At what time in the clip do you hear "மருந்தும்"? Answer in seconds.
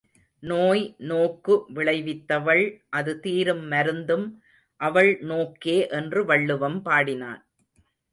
3.71-4.25